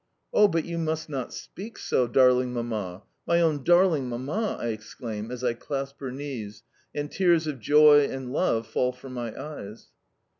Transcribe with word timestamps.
"Oh, 0.33 0.47
but 0.47 0.65
you 0.65 0.79
must 0.79 1.09
not 1.09 1.31
speak 1.31 1.77
so, 1.77 2.07
darling 2.07 2.53
Mamma, 2.53 3.03
my 3.27 3.39
own 3.39 3.63
darling 3.63 4.09
Mamma!" 4.09 4.57
I 4.59 4.69
exclaim 4.69 5.29
as 5.29 5.43
I 5.43 5.53
clasp 5.53 5.99
her 5.99 6.11
knees, 6.11 6.63
and 6.95 7.11
tears 7.11 7.45
of 7.45 7.59
joy 7.59 8.05
and 8.09 8.33
love 8.33 8.65
fall 8.65 8.93
from 8.93 9.13
my 9.13 9.39
eyes. 9.39 9.89